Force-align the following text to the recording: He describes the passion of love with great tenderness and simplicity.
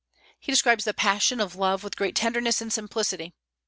He 0.39 0.51
describes 0.51 0.83
the 0.83 0.95
passion 0.95 1.39
of 1.39 1.55
love 1.55 1.83
with 1.83 1.95
great 1.95 2.15
tenderness 2.15 2.59
and 2.59 2.73
simplicity. 2.73 3.35